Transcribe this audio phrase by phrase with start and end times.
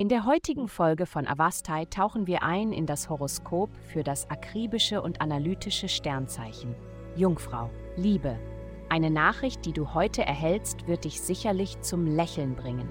[0.00, 5.02] In der heutigen Folge von Avastai tauchen wir ein in das Horoskop für das akribische
[5.02, 6.74] und analytische Sternzeichen.
[7.16, 8.38] Jungfrau, Liebe.
[8.88, 12.88] Eine Nachricht, die du heute erhältst, wird dich sicherlich zum Lächeln bringen.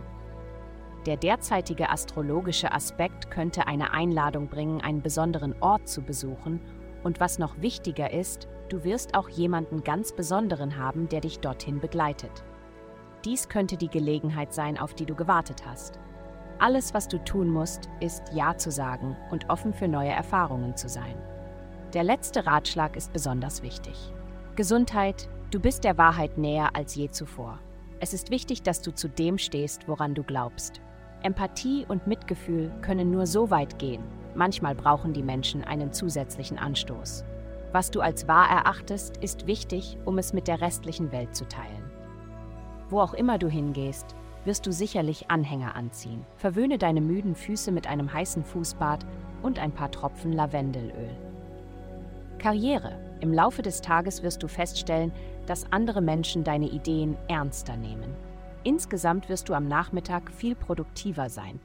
[1.07, 6.61] Der derzeitige astrologische Aspekt könnte eine Einladung bringen, einen besonderen Ort zu besuchen.
[7.03, 11.79] Und was noch wichtiger ist, du wirst auch jemanden ganz Besonderen haben, der dich dorthin
[11.79, 12.43] begleitet.
[13.25, 15.99] Dies könnte die Gelegenheit sein, auf die du gewartet hast.
[16.61, 20.89] Alles, was du tun musst, ist Ja zu sagen und offen für neue Erfahrungen zu
[20.89, 21.15] sein.
[21.93, 24.13] Der letzte Ratschlag ist besonders wichtig.
[24.57, 27.59] Gesundheit, du bist der Wahrheit näher als je zuvor.
[28.01, 30.81] Es ist wichtig, dass du zu dem stehst, woran du glaubst.
[31.23, 34.03] Empathie und Mitgefühl können nur so weit gehen.
[34.35, 37.23] Manchmal brauchen die Menschen einen zusätzlichen Anstoß.
[37.71, 41.89] Was du als wahr erachtest, ist wichtig, um es mit der restlichen Welt zu teilen.
[42.89, 46.25] Wo auch immer du hingehst, wirst du sicherlich Anhänger anziehen.
[46.37, 49.05] Verwöhne deine müden Füße mit einem heißen Fußbad
[49.41, 51.09] und ein paar Tropfen Lavendelöl.
[52.37, 52.97] Karriere.
[53.19, 55.11] Im Laufe des Tages wirst du feststellen,
[55.45, 58.15] dass andere Menschen deine Ideen ernster nehmen.
[58.63, 61.59] Insgesamt wirst du am Nachmittag viel produktiver sein.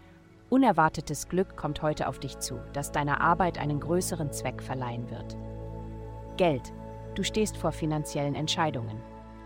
[0.50, 5.36] Unerwartetes Glück kommt heute auf dich zu, das deiner Arbeit einen größeren Zweck verleihen wird.
[6.36, 6.72] Geld.
[7.14, 9.00] Du stehst vor finanziellen Entscheidungen.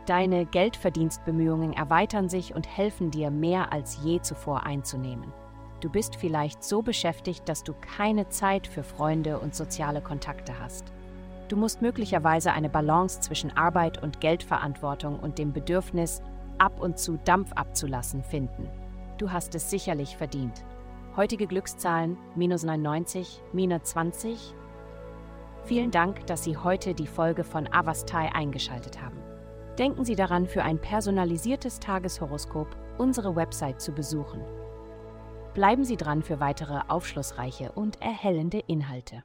[0.09, 5.35] Deine Geldverdienstbemühungen erweitern sich und helfen dir mehr als je zuvor einzunehmen.
[5.81, 10.95] Du bist vielleicht so beschäftigt, dass du keine Zeit für Freunde und soziale Kontakte hast.
[11.49, 16.23] Du musst möglicherweise eine Balance zwischen Arbeit und Geldverantwortung und dem Bedürfnis,
[16.57, 18.67] ab und zu Dampf abzulassen, finden.
[19.19, 20.65] Du hast es sicherlich verdient.
[21.17, 24.55] Heutige Glückszahlen minus 99, minus 20.
[25.65, 29.19] Vielen Dank, dass Sie heute die Folge von Avastai eingeschaltet haben.
[29.79, 32.67] Denken Sie daran, für ein personalisiertes Tageshoroskop
[32.99, 34.43] unsere Website zu besuchen.
[35.55, 39.23] Bleiben Sie dran für weitere aufschlussreiche und erhellende Inhalte.